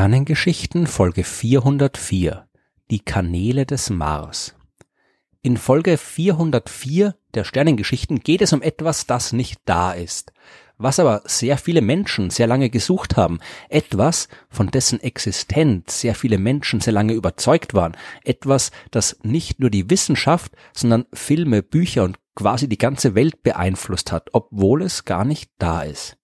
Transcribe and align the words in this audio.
Sternengeschichten 0.00 0.86
Folge 0.86 1.24
404 1.24 2.48
Die 2.90 3.00
Kanäle 3.00 3.66
des 3.66 3.90
Mars 3.90 4.54
In 5.42 5.58
Folge 5.58 5.98
404 5.98 7.16
der 7.34 7.44
Sternengeschichten 7.44 8.20
geht 8.20 8.40
es 8.40 8.54
um 8.54 8.62
etwas, 8.62 9.04
das 9.06 9.34
nicht 9.34 9.60
da 9.66 9.92
ist, 9.92 10.32
was 10.78 10.98
aber 11.00 11.20
sehr 11.26 11.58
viele 11.58 11.82
Menschen 11.82 12.30
sehr 12.30 12.46
lange 12.46 12.70
gesucht 12.70 13.18
haben, 13.18 13.40
etwas, 13.68 14.28
von 14.48 14.68
dessen 14.68 15.00
Existenz 15.00 16.00
sehr 16.00 16.14
viele 16.14 16.38
Menschen 16.38 16.80
sehr 16.80 16.94
lange 16.94 17.12
überzeugt 17.12 17.74
waren, 17.74 17.94
etwas, 18.24 18.70
das 18.90 19.18
nicht 19.22 19.60
nur 19.60 19.68
die 19.68 19.90
Wissenschaft, 19.90 20.52
sondern 20.72 21.04
Filme, 21.12 21.62
Bücher 21.62 22.04
und 22.04 22.18
quasi 22.34 22.70
die 22.70 22.78
ganze 22.78 23.14
Welt 23.14 23.42
beeinflusst 23.42 24.12
hat, 24.12 24.30
obwohl 24.32 24.80
es 24.80 25.04
gar 25.04 25.26
nicht 25.26 25.50
da 25.58 25.82
ist. 25.82 26.16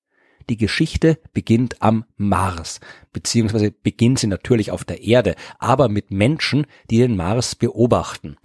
Die 0.48 0.56
Geschichte 0.56 1.18
beginnt 1.32 1.82
am 1.82 2.05
Mars, 2.16 2.80
beziehungsweise 3.12 3.73
beginnt 3.73 4.20
sie 4.20 4.28
natürlich 4.28 4.70
auf 4.70 4.84
der 4.84 5.02
Erde, 5.02 5.34
aber 5.59 5.88
mit 5.88 6.10
Menschen, 6.10 6.66
die 6.91 6.98
den 6.98 7.16
Mars 7.16 7.54
beobachten. 7.56 8.37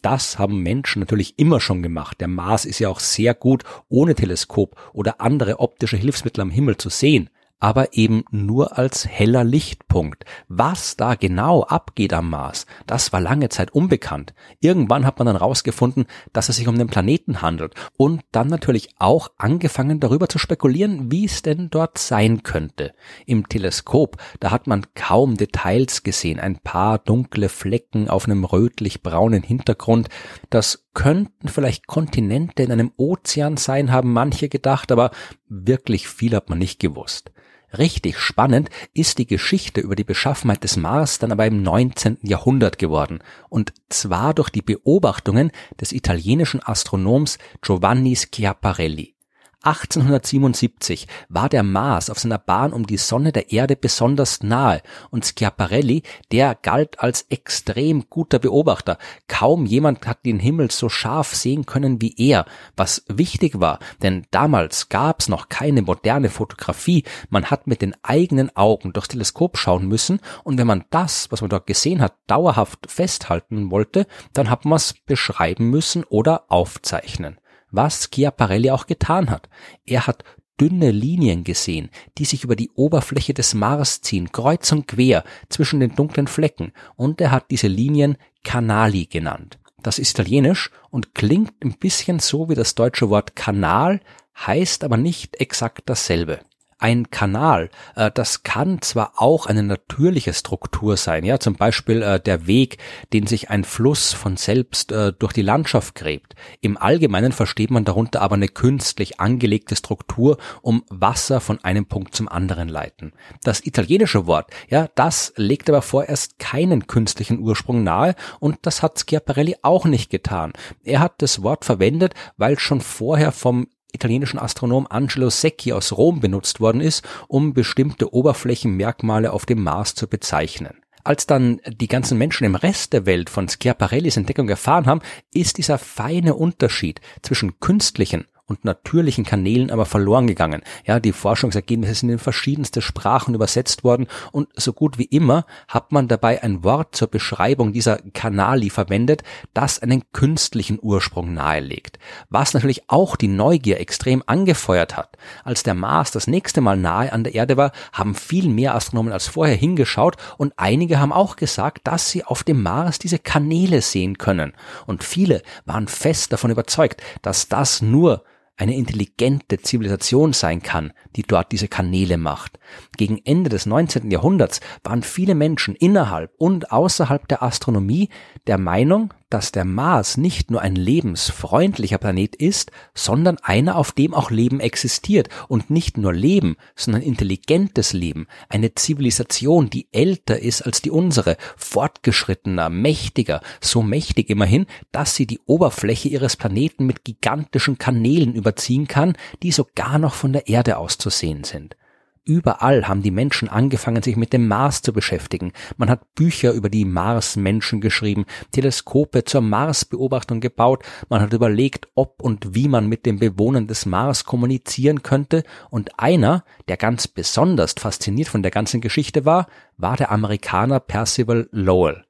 Das 0.00 0.38
haben 0.38 0.62
Menschen 0.62 1.00
natürlich 1.00 1.38
immer 1.38 1.60
schon 1.60 1.82
gemacht. 1.82 2.20
Der 2.20 2.28
Mars 2.28 2.64
ist 2.64 2.78
ja 2.78 2.88
auch 2.88 3.00
sehr 3.00 3.34
gut 3.34 3.64
ohne 3.88 4.14
Teleskop 4.14 4.76
oder 4.94 5.20
andere 5.20 5.60
optische 5.60 5.98
Hilfsmittel 5.98 6.40
am 6.40 6.50
Himmel 6.50 6.78
zu 6.78 6.88
sehen 6.88 7.28
aber 7.60 7.92
eben 7.92 8.24
nur 8.30 8.78
als 8.78 9.06
heller 9.06 9.44
Lichtpunkt. 9.44 10.24
Was 10.48 10.96
da 10.96 11.14
genau 11.14 11.62
abgeht 11.62 12.12
am 12.14 12.30
Mars, 12.30 12.66
das 12.86 13.12
war 13.12 13.20
lange 13.20 13.50
Zeit 13.50 13.72
unbekannt. 13.72 14.34
Irgendwann 14.60 15.06
hat 15.06 15.18
man 15.18 15.26
dann 15.26 15.36
rausgefunden, 15.36 16.06
dass 16.32 16.48
es 16.48 16.56
sich 16.56 16.66
um 16.66 16.78
den 16.78 16.88
Planeten 16.88 17.42
handelt 17.42 17.74
und 17.96 18.22
dann 18.32 18.48
natürlich 18.48 18.88
auch 18.98 19.30
angefangen 19.36 20.00
darüber 20.00 20.28
zu 20.28 20.38
spekulieren, 20.38 21.12
wie 21.12 21.26
es 21.26 21.42
denn 21.42 21.68
dort 21.70 21.98
sein 21.98 22.42
könnte. 22.42 22.94
Im 23.26 23.48
Teleskop, 23.48 24.16
da 24.40 24.50
hat 24.50 24.66
man 24.66 24.86
kaum 24.94 25.36
Details 25.36 26.02
gesehen, 26.02 26.40
ein 26.40 26.58
paar 26.58 26.98
dunkle 26.98 27.50
Flecken 27.50 28.08
auf 28.08 28.24
einem 28.24 28.44
rötlich-braunen 28.44 29.42
Hintergrund. 29.42 30.08
Das 30.48 30.86
könnten 30.94 31.48
vielleicht 31.48 31.86
Kontinente 31.86 32.62
in 32.62 32.72
einem 32.72 32.92
Ozean 32.96 33.58
sein, 33.58 33.92
haben 33.92 34.12
manche 34.12 34.48
gedacht, 34.48 34.90
aber 34.90 35.10
wirklich 35.48 36.08
viel 36.08 36.34
hat 36.34 36.48
man 36.48 36.58
nicht 36.58 36.80
gewusst. 36.80 37.30
Richtig 37.76 38.18
spannend 38.18 38.68
ist 38.94 39.18
die 39.18 39.26
Geschichte 39.26 39.80
über 39.80 39.94
die 39.94 40.04
Beschaffenheit 40.04 40.64
des 40.64 40.76
Mars 40.76 41.18
dann 41.18 41.30
aber 41.30 41.46
im 41.46 41.62
19. 41.62 42.18
Jahrhundert 42.22 42.78
geworden, 42.78 43.20
und 43.48 43.72
zwar 43.88 44.34
durch 44.34 44.50
die 44.50 44.62
Beobachtungen 44.62 45.52
des 45.80 45.92
italienischen 45.92 46.60
Astronoms 46.62 47.38
Giovanni 47.62 48.16
Schiaparelli. 48.16 49.14
1877 49.62 51.06
war 51.28 51.50
der 51.50 51.62
Mars 51.62 52.08
auf 52.08 52.18
seiner 52.18 52.38
Bahn 52.38 52.72
um 52.72 52.86
die 52.86 52.96
Sonne 52.96 53.30
der 53.30 53.52
Erde 53.52 53.76
besonders 53.76 54.42
nahe 54.42 54.80
und 55.10 55.26
Schiaparelli, 55.26 56.02
der 56.32 56.54
galt 56.54 57.00
als 57.00 57.26
extrem 57.28 58.08
guter 58.08 58.38
Beobachter. 58.38 58.96
Kaum 59.28 59.66
jemand 59.66 60.06
hat 60.06 60.24
den 60.24 60.38
Himmel 60.38 60.70
so 60.70 60.88
scharf 60.88 61.34
sehen 61.34 61.66
können 61.66 62.00
wie 62.00 62.14
er, 62.16 62.46
was 62.74 63.04
wichtig 63.08 63.60
war, 63.60 63.80
denn 64.02 64.26
damals 64.30 64.88
gab's 64.88 65.28
noch 65.28 65.50
keine 65.50 65.82
moderne 65.82 66.30
Fotografie. 66.30 67.04
Man 67.28 67.46
hat 67.46 67.66
mit 67.66 67.82
den 67.82 67.94
eigenen 68.02 68.54
Augen 68.56 68.94
durchs 68.94 69.08
Teleskop 69.08 69.58
schauen 69.58 69.86
müssen 69.86 70.20
und 70.42 70.56
wenn 70.56 70.66
man 70.66 70.84
das, 70.88 71.30
was 71.30 71.42
man 71.42 71.50
dort 71.50 71.66
gesehen 71.66 72.00
hat, 72.00 72.14
dauerhaft 72.26 72.90
festhalten 72.90 73.70
wollte, 73.70 74.06
dann 74.32 74.48
hat 74.48 74.64
man 74.64 74.76
es 74.76 74.94
beschreiben 74.94 75.68
müssen 75.68 76.04
oder 76.04 76.44
aufzeichnen 76.48 77.39
was 77.70 78.08
Schiaparelli 78.12 78.70
auch 78.70 78.86
getan 78.86 79.30
hat. 79.30 79.48
Er 79.86 80.06
hat 80.06 80.24
dünne 80.60 80.90
Linien 80.90 81.42
gesehen, 81.44 81.88
die 82.18 82.26
sich 82.26 82.44
über 82.44 82.54
die 82.54 82.70
Oberfläche 82.74 83.32
des 83.32 83.54
Mars 83.54 84.02
ziehen, 84.02 84.30
kreuz 84.30 84.70
und 84.72 84.86
quer 84.86 85.24
zwischen 85.48 85.80
den 85.80 85.94
dunklen 85.94 86.26
Flecken, 86.26 86.72
und 86.96 87.20
er 87.20 87.30
hat 87.30 87.50
diese 87.50 87.68
Linien 87.68 88.16
Canali 88.44 89.06
genannt. 89.06 89.58
Das 89.82 89.98
ist 89.98 90.18
italienisch 90.18 90.70
und 90.90 91.14
klingt 91.14 91.64
ein 91.64 91.78
bisschen 91.78 92.18
so 92.18 92.50
wie 92.50 92.54
das 92.54 92.74
deutsche 92.74 93.08
Wort 93.08 93.34
Kanal, 93.34 94.00
heißt 94.36 94.84
aber 94.84 94.98
nicht 94.98 95.40
exakt 95.40 95.82
dasselbe 95.86 96.40
ein 96.80 97.10
Kanal, 97.10 97.70
äh, 97.94 98.10
das 98.12 98.42
kann 98.42 98.82
zwar 98.82 99.12
auch 99.16 99.46
eine 99.46 99.62
natürliche 99.62 100.32
Struktur 100.32 100.96
sein, 100.96 101.24
ja, 101.24 101.38
zum 101.38 101.54
Beispiel 101.54 102.02
äh, 102.02 102.20
der 102.20 102.46
Weg, 102.46 102.78
den 103.12 103.26
sich 103.26 103.50
ein 103.50 103.64
Fluss 103.64 104.12
von 104.12 104.36
selbst 104.36 104.92
äh, 104.92 105.12
durch 105.12 105.32
die 105.32 105.42
Landschaft 105.42 105.94
gräbt. 105.94 106.34
Im 106.60 106.76
Allgemeinen 106.76 107.32
versteht 107.32 107.70
man 107.70 107.84
darunter 107.84 108.22
aber 108.22 108.34
eine 108.34 108.48
künstlich 108.48 109.20
angelegte 109.20 109.76
Struktur, 109.76 110.38
um 110.62 110.84
Wasser 110.88 111.40
von 111.40 111.62
einem 111.62 111.86
Punkt 111.86 112.14
zum 112.14 112.28
anderen 112.28 112.68
leiten. 112.68 113.12
Das 113.44 113.64
italienische 113.64 114.26
Wort, 114.26 114.50
ja, 114.68 114.88
das 114.94 115.32
legt 115.36 115.68
aber 115.68 115.82
vorerst 115.82 116.38
keinen 116.38 116.86
künstlichen 116.86 117.38
Ursprung 117.40 117.82
nahe 117.84 118.14
und 118.40 118.58
das 118.62 118.82
hat 118.82 119.04
Schiaparelli 119.08 119.56
auch 119.62 119.84
nicht 119.84 120.10
getan. 120.10 120.52
Er 120.84 121.00
hat 121.00 121.14
das 121.18 121.42
Wort 121.42 121.64
verwendet, 121.64 122.14
weil 122.36 122.58
schon 122.58 122.80
vorher 122.80 123.32
vom 123.32 123.68
italienischen 123.92 124.38
Astronom 124.38 124.86
Angelo 124.88 125.30
Secchi 125.30 125.72
aus 125.72 125.92
Rom 125.92 126.20
benutzt 126.20 126.60
worden 126.60 126.80
ist, 126.80 127.06
um 127.28 127.54
bestimmte 127.54 128.12
Oberflächenmerkmale 128.12 129.32
auf 129.32 129.46
dem 129.46 129.62
Mars 129.62 129.94
zu 129.94 130.08
bezeichnen. 130.08 130.76
Als 131.02 131.26
dann 131.26 131.60
die 131.66 131.88
ganzen 131.88 132.18
Menschen 132.18 132.44
im 132.44 132.54
Rest 132.54 132.92
der 132.92 133.06
Welt 133.06 133.30
von 133.30 133.48
Schiaparellis 133.48 134.16
Entdeckung 134.16 134.48
erfahren 134.48 134.86
haben, 134.86 135.00
ist 135.32 135.58
dieser 135.58 135.78
feine 135.78 136.34
Unterschied 136.34 137.00
zwischen 137.22 137.58
künstlichen 137.60 138.26
und 138.50 138.64
natürlichen 138.64 139.24
Kanälen 139.24 139.70
aber 139.70 139.86
verloren 139.86 140.26
gegangen. 140.26 140.62
Ja, 140.84 140.98
die 140.98 141.12
Forschungsergebnisse 141.12 141.94
sind 141.94 142.10
in 142.10 142.18
verschiedenste 142.18 142.82
Sprachen 142.82 143.32
übersetzt 143.34 143.84
worden 143.84 144.08
und 144.32 144.48
so 144.56 144.72
gut 144.72 144.98
wie 144.98 145.04
immer 145.04 145.46
hat 145.68 145.92
man 145.92 146.08
dabei 146.08 146.42
ein 146.42 146.64
Wort 146.64 146.96
zur 146.96 147.06
Beschreibung 147.06 147.72
dieser 147.72 147.98
Kanali 148.12 148.68
verwendet, 148.68 149.22
das 149.54 149.78
einen 149.78 150.02
künstlichen 150.12 150.80
Ursprung 150.82 151.32
nahelegt. 151.32 152.00
Was 152.28 152.52
natürlich 152.52 152.82
auch 152.88 153.14
die 153.14 153.28
Neugier 153.28 153.78
extrem 153.78 154.24
angefeuert 154.26 154.96
hat. 154.96 155.16
Als 155.44 155.62
der 155.62 155.74
Mars 155.74 156.10
das 156.10 156.26
nächste 156.26 156.60
Mal 156.60 156.76
nahe 156.76 157.12
an 157.12 157.22
der 157.22 157.36
Erde 157.36 157.56
war, 157.56 157.70
haben 157.92 158.16
viel 158.16 158.48
mehr 158.48 158.74
Astronomen 158.74 159.12
als 159.12 159.28
vorher 159.28 159.54
hingeschaut 159.54 160.16
und 160.38 160.54
einige 160.56 160.98
haben 160.98 161.12
auch 161.12 161.36
gesagt, 161.36 161.86
dass 161.86 162.10
sie 162.10 162.24
auf 162.24 162.42
dem 162.42 162.64
Mars 162.64 162.98
diese 162.98 163.20
Kanäle 163.20 163.80
sehen 163.80 164.18
können. 164.18 164.54
Und 164.86 165.04
viele 165.04 165.42
waren 165.66 165.86
fest 165.86 166.32
davon 166.32 166.50
überzeugt, 166.50 167.00
dass 167.22 167.48
das 167.48 167.80
nur 167.80 168.24
eine 168.60 168.76
intelligente 168.76 169.58
Zivilisation 169.58 170.32
sein 170.32 170.62
kann, 170.62 170.92
die 171.16 171.22
dort 171.22 171.50
diese 171.50 171.68
Kanäle 171.68 172.18
macht. 172.18 172.58
Gegen 172.96 173.18
Ende 173.24 173.48
des 173.48 173.64
19. 173.64 174.10
Jahrhunderts 174.10 174.60
waren 174.84 175.02
viele 175.02 175.34
Menschen 175.34 175.74
innerhalb 175.74 176.32
und 176.36 176.70
außerhalb 176.70 177.26
der 177.26 177.42
Astronomie 177.42 178.10
der 178.46 178.58
Meinung, 178.58 179.14
dass 179.30 179.52
der 179.52 179.64
Mars 179.64 180.16
nicht 180.16 180.50
nur 180.50 180.60
ein 180.60 180.76
lebensfreundlicher 180.76 181.98
Planet 181.98 182.36
ist, 182.36 182.70
sondern 182.94 183.38
einer, 183.38 183.76
auf 183.76 183.92
dem 183.92 184.12
auch 184.12 184.30
Leben 184.30 184.60
existiert. 184.60 185.28
Und 185.48 185.70
nicht 185.70 185.96
nur 185.96 186.12
Leben, 186.12 186.56
sondern 186.76 187.02
intelligentes 187.02 187.92
Leben, 187.92 188.26
eine 188.48 188.74
Zivilisation, 188.74 189.70
die 189.70 189.88
älter 189.92 190.40
ist 190.40 190.62
als 190.62 190.82
die 190.82 190.90
unsere, 190.90 191.36
fortgeschrittener, 191.56 192.68
mächtiger, 192.68 193.40
so 193.60 193.82
mächtig 193.82 194.28
immerhin, 194.28 194.66
dass 194.92 195.14
sie 195.14 195.26
die 195.26 195.40
Oberfläche 195.46 196.08
ihres 196.08 196.36
Planeten 196.36 196.86
mit 196.86 197.04
gigantischen 197.04 197.78
Kanälen 197.78 198.34
überziehen 198.34 198.88
kann, 198.88 199.16
die 199.42 199.52
sogar 199.52 199.98
noch 199.98 200.14
von 200.14 200.32
der 200.32 200.48
Erde 200.48 200.76
aus 200.78 200.98
zu 200.98 201.10
sehen 201.10 201.44
sind. 201.44 201.76
Überall 202.24 202.86
haben 202.86 203.02
die 203.02 203.10
Menschen 203.10 203.48
angefangen, 203.48 204.02
sich 204.02 204.16
mit 204.16 204.34
dem 204.34 204.46
Mars 204.46 204.82
zu 204.82 204.92
beschäftigen. 204.92 205.52
Man 205.78 205.88
hat 205.88 206.14
Bücher 206.14 206.52
über 206.52 206.68
die 206.68 206.84
Marsmenschen 206.84 207.80
geschrieben, 207.80 208.26
Teleskope 208.52 209.24
zur 209.24 209.40
Marsbeobachtung 209.40 210.40
gebaut, 210.40 210.84
man 211.08 211.22
hat 211.22 211.32
überlegt, 211.32 211.88
ob 211.94 212.22
und 212.22 212.54
wie 212.54 212.68
man 212.68 212.88
mit 212.88 213.06
den 213.06 213.18
Bewohnern 213.18 213.66
des 213.66 213.86
Mars 213.86 214.24
kommunizieren 214.24 215.02
könnte, 215.02 215.44
und 215.70 215.98
einer, 215.98 216.44
der 216.68 216.76
ganz 216.76 217.08
besonders 217.08 217.72
fasziniert 217.78 218.28
von 218.28 218.42
der 218.42 218.50
ganzen 218.50 218.82
Geschichte 218.82 219.24
war, 219.24 219.46
war 219.78 219.96
der 219.96 220.12
Amerikaner 220.12 220.78
Percival 220.78 221.48
Lowell. 221.52 222.04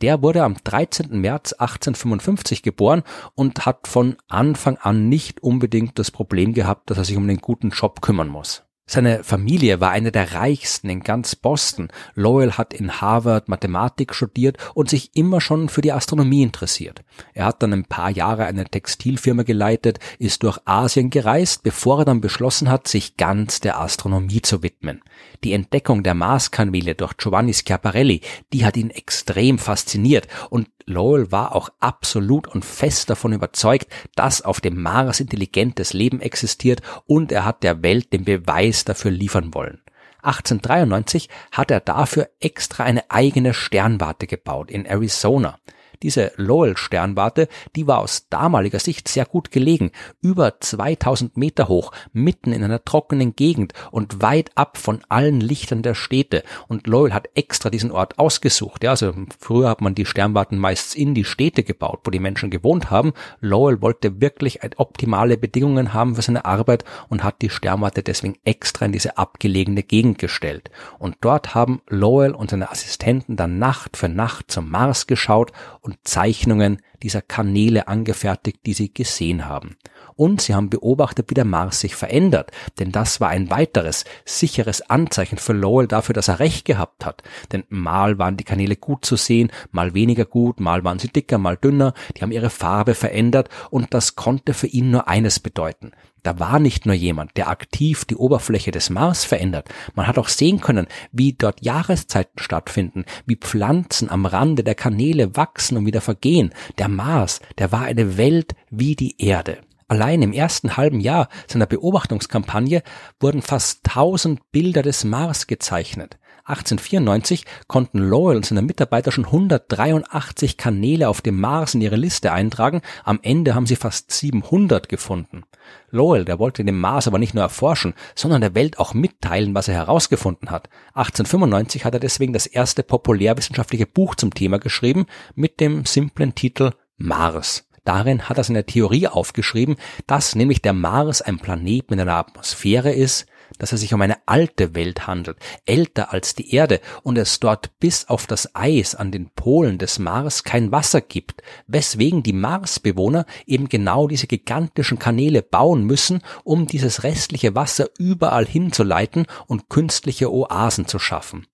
Der 0.00 0.20
wurde 0.22 0.42
am 0.42 0.56
13. 0.64 1.20
März 1.20 1.52
1855 1.52 2.64
geboren 2.64 3.04
und 3.36 3.64
hat 3.64 3.86
von 3.86 4.16
Anfang 4.26 4.76
an 4.78 5.08
nicht 5.08 5.40
unbedingt 5.44 6.00
das 6.00 6.10
Problem 6.10 6.52
gehabt, 6.52 6.90
dass 6.90 6.98
er 6.98 7.04
sich 7.04 7.16
um 7.16 7.28
den 7.28 7.38
guten 7.38 7.70
Job 7.70 8.02
kümmern 8.02 8.26
muss. 8.26 8.64
Seine 8.92 9.24
Familie 9.24 9.80
war 9.80 9.90
eine 9.90 10.12
der 10.12 10.34
reichsten 10.34 10.90
in 10.90 11.00
ganz 11.00 11.34
Boston. 11.34 11.88
Lowell 12.14 12.52
hat 12.52 12.74
in 12.74 13.00
Harvard 13.00 13.48
Mathematik 13.48 14.14
studiert 14.14 14.58
und 14.74 14.90
sich 14.90 15.16
immer 15.16 15.40
schon 15.40 15.70
für 15.70 15.80
die 15.80 15.92
Astronomie 15.92 16.42
interessiert. 16.42 17.02
Er 17.32 17.46
hat 17.46 17.62
dann 17.62 17.72
ein 17.72 17.86
paar 17.86 18.10
Jahre 18.10 18.44
eine 18.44 18.66
Textilfirma 18.66 19.44
geleitet, 19.44 19.98
ist 20.18 20.42
durch 20.42 20.58
Asien 20.66 21.08
gereist, 21.08 21.62
bevor 21.62 22.00
er 22.00 22.04
dann 22.04 22.20
beschlossen 22.20 22.68
hat, 22.68 22.86
sich 22.86 23.16
ganz 23.16 23.60
der 23.60 23.80
Astronomie 23.80 24.42
zu 24.42 24.62
widmen. 24.62 25.00
Die 25.42 25.54
Entdeckung 25.54 26.02
der 26.02 26.12
Marskanäle 26.12 26.94
durch 26.94 27.16
Giovanni 27.16 27.54
Schiaparelli, 27.54 28.20
die 28.52 28.66
hat 28.66 28.76
ihn 28.76 28.90
extrem 28.90 29.58
fasziniert 29.58 30.28
und 30.50 30.68
Lowell 30.86 31.30
war 31.30 31.54
auch 31.54 31.70
absolut 31.80 32.48
und 32.48 32.64
fest 32.64 33.10
davon 33.10 33.32
überzeugt, 33.32 33.86
dass 34.14 34.42
auf 34.42 34.60
dem 34.60 34.80
Mars 34.80 35.20
intelligentes 35.20 35.92
Leben 35.92 36.20
existiert 36.20 36.82
und 37.06 37.32
er 37.32 37.44
hat 37.44 37.62
der 37.62 37.82
Welt 37.82 38.12
den 38.12 38.24
Beweis 38.24 38.81
dafür 38.84 39.10
liefern 39.10 39.54
wollen. 39.54 39.82
1893 40.22 41.28
hat 41.50 41.70
er 41.70 41.80
dafür 41.80 42.28
extra 42.40 42.84
eine 42.84 43.10
eigene 43.10 43.54
Sternwarte 43.54 44.26
gebaut 44.26 44.70
in 44.70 44.86
Arizona. 44.86 45.58
Diese 46.02 46.32
Lowell-Sternwarte, 46.36 47.48
die 47.76 47.86
war 47.86 47.98
aus 47.98 48.28
damaliger 48.28 48.78
Sicht 48.78 49.08
sehr 49.08 49.24
gut 49.24 49.50
gelegen, 49.50 49.92
über 50.20 50.60
2000 50.60 51.36
Meter 51.36 51.68
hoch, 51.68 51.92
mitten 52.12 52.52
in 52.52 52.64
einer 52.64 52.84
trockenen 52.84 53.36
Gegend 53.36 53.72
und 53.90 54.22
weit 54.22 54.50
ab 54.54 54.78
von 54.78 55.00
allen 55.08 55.40
Lichtern 55.40 55.82
der 55.82 55.94
Städte. 55.94 56.42
Und 56.68 56.86
Lowell 56.86 57.12
hat 57.12 57.28
extra 57.34 57.70
diesen 57.70 57.90
Ort 57.90 58.18
ausgesucht. 58.18 58.82
Ja, 58.84 58.90
also 58.90 59.14
früher 59.38 59.68
hat 59.68 59.80
man 59.80 59.94
die 59.94 60.06
Sternwarten 60.06 60.58
meist 60.58 60.94
in 60.96 61.14
die 61.14 61.24
Städte 61.24 61.62
gebaut, 61.62 62.00
wo 62.04 62.10
die 62.10 62.18
Menschen 62.18 62.50
gewohnt 62.50 62.90
haben. 62.90 63.12
Lowell 63.40 63.80
wollte 63.80 64.20
wirklich 64.20 64.60
optimale 64.76 65.36
Bedingungen 65.36 65.92
haben 65.92 66.16
für 66.16 66.22
seine 66.22 66.44
Arbeit 66.44 66.84
und 67.08 67.22
hat 67.22 67.42
die 67.42 67.50
Sternwarte 67.50 68.02
deswegen 68.02 68.38
extra 68.44 68.86
in 68.86 68.92
diese 68.92 69.18
abgelegene 69.18 69.82
Gegend 69.82 70.18
gestellt. 70.18 70.70
Und 70.98 71.16
dort 71.20 71.54
haben 71.54 71.82
Lowell 71.88 72.32
und 72.32 72.50
seine 72.50 72.70
Assistenten 72.70 73.36
dann 73.36 73.58
Nacht 73.58 73.96
für 73.96 74.08
Nacht 74.08 74.50
zum 74.50 74.70
Mars 74.70 75.06
geschaut 75.06 75.52
und 75.80 75.91
und 75.92 75.98
Zeichnungen 76.04 76.78
dieser 77.02 77.22
Kanäle 77.22 77.88
angefertigt, 77.88 78.60
die 78.66 78.74
sie 78.74 78.92
gesehen 78.92 79.46
haben. 79.46 79.76
Und 80.14 80.40
sie 80.40 80.54
haben 80.54 80.70
beobachtet, 80.70 81.30
wie 81.30 81.34
der 81.34 81.44
Mars 81.44 81.80
sich 81.80 81.94
verändert, 81.94 82.50
denn 82.78 82.92
das 82.92 83.20
war 83.20 83.28
ein 83.28 83.50
weiteres 83.50 84.04
sicheres 84.24 84.82
Anzeichen 84.82 85.38
für 85.38 85.52
Lowell 85.52 85.86
dafür, 85.86 86.14
dass 86.14 86.28
er 86.28 86.38
recht 86.38 86.64
gehabt 86.64 87.04
hat. 87.04 87.22
Denn 87.50 87.64
mal 87.68 88.18
waren 88.18 88.36
die 88.36 88.44
Kanäle 88.44 88.76
gut 88.76 89.04
zu 89.04 89.16
sehen, 89.16 89.50
mal 89.70 89.94
weniger 89.94 90.24
gut, 90.24 90.60
mal 90.60 90.84
waren 90.84 90.98
sie 90.98 91.08
dicker, 91.08 91.38
mal 91.38 91.56
dünner, 91.56 91.94
die 92.16 92.22
haben 92.22 92.32
ihre 92.32 92.50
Farbe 92.50 92.94
verändert 92.94 93.48
und 93.70 93.94
das 93.94 94.16
konnte 94.16 94.54
für 94.54 94.66
ihn 94.66 94.90
nur 94.90 95.08
eines 95.08 95.40
bedeuten. 95.40 95.92
Da 96.22 96.38
war 96.38 96.60
nicht 96.60 96.86
nur 96.86 96.94
jemand, 96.94 97.36
der 97.36 97.48
aktiv 97.48 98.04
die 98.04 98.14
Oberfläche 98.14 98.70
des 98.70 98.90
Mars 98.90 99.24
verändert. 99.24 99.68
Man 99.94 100.06
hat 100.06 100.18
auch 100.18 100.28
sehen 100.28 100.60
können, 100.60 100.86
wie 101.10 101.32
dort 101.32 101.64
Jahreszeiten 101.64 102.38
stattfinden, 102.38 103.04
wie 103.26 103.36
Pflanzen 103.36 104.08
am 104.08 104.24
Rande 104.24 104.62
der 104.62 104.76
Kanäle 104.76 105.34
wachsen 105.36 105.76
und 105.76 105.86
wieder 105.86 106.00
vergehen. 106.00 106.54
Der 106.78 106.88
Mars, 106.94 107.40
der 107.58 107.72
war 107.72 107.82
eine 107.82 108.16
Welt 108.16 108.54
wie 108.70 108.96
die 108.96 109.20
Erde. 109.22 109.58
Allein 109.88 110.22
im 110.22 110.32
ersten 110.32 110.76
halben 110.76 111.00
Jahr 111.00 111.28
seiner 111.46 111.66
Beobachtungskampagne 111.66 112.82
wurden 113.20 113.42
fast 113.42 113.84
tausend 113.84 114.40
Bilder 114.50 114.82
des 114.82 115.04
Mars 115.04 115.46
gezeichnet. 115.46 116.18
1894 116.44 117.44
konnten 117.68 117.98
Lowell 117.98 118.36
und 118.36 118.46
seine 118.46 118.62
Mitarbeiter 118.62 119.12
schon 119.12 119.26
183 119.26 120.56
Kanäle 120.56 121.08
auf 121.08 121.20
dem 121.20 121.38
Mars 121.38 121.74
in 121.74 121.80
ihre 121.80 121.96
Liste 121.96 122.32
eintragen. 122.32 122.82
Am 123.04 123.20
Ende 123.22 123.54
haben 123.54 123.66
sie 123.66 123.76
fast 123.76 124.10
700 124.10 124.88
gefunden. 124.88 125.44
Lowell, 125.90 126.24
der 126.24 126.40
wollte 126.40 126.64
den 126.64 126.78
Mars 126.78 127.06
aber 127.06 127.18
nicht 127.18 127.34
nur 127.34 127.44
erforschen, 127.44 127.94
sondern 128.16 128.40
der 128.40 128.56
Welt 128.56 128.78
auch 128.80 128.92
mitteilen, 128.92 129.54
was 129.54 129.68
er 129.68 129.74
herausgefunden 129.74 130.50
hat. 130.50 130.68
1895 130.94 131.84
hat 131.84 131.94
er 131.94 132.00
deswegen 132.00 132.32
das 132.32 132.46
erste 132.46 132.82
populärwissenschaftliche 132.82 133.86
Buch 133.86 134.16
zum 134.16 134.34
Thema 134.34 134.58
geschrieben 134.58 135.06
mit 135.36 135.60
dem 135.60 135.84
simplen 135.84 136.34
Titel 136.34 136.72
Mars. 137.02 137.64
Darin 137.84 138.28
hat 138.28 138.38
er 138.38 138.44
seine 138.44 138.64
Theorie 138.64 139.08
aufgeschrieben, 139.08 139.76
dass 140.06 140.36
nämlich 140.36 140.62
der 140.62 140.72
Mars 140.72 141.20
ein 141.20 141.38
Planet 141.38 141.90
mit 141.90 141.98
einer 141.98 142.14
Atmosphäre 142.14 142.92
ist, 142.92 143.26
dass 143.58 143.72
es 143.72 143.80
sich 143.80 143.92
um 143.92 144.00
eine 144.00 144.16
alte 144.26 144.74
Welt 144.74 145.06
handelt, 145.06 145.36
älter 145.66 146.12
als 146.12 146.34
die 146.34 146.54
Erde 146.54 146.80
und 147.02 147.18
es 147.18 147.40
dort 147.40 147.78
bis 147.80 148.08
auf 148.08 148.26
das 148.26 148.54
Eis 148.54 148.94
an 148.94 149.10
den 149.10 149.30
Polen 149.30 149.78
des 149.78 149.98
Mars 149.98 150.44
kein 150.44 150.72
Wasser 150.72 151.00
gibt, 151.00 151.42
weswegen 151.66 152.22
die 152.22 152.32
Marsbewohner 152.32 153.26
eben 153.46 153.68
genau 153.68 154.08
diese 154.08 154.26
gigantischen 154.26 154.98
Kanäle 154.98 155.42
bauen 155.42 155.84
müssen, 155.84 156.22
um 156.44 156.66
dieses 156.66 157.02
restliche 157.02 157.54
Wasser 157.54 157.88
überall 157.98 158.46
hinzuleiten 158.46 159.26
und 159.46 159.68
künstliche 159.68 160.32
Oasen 160.32 160.86
zu 160.86 160.98
schaffen. 160.98 161.46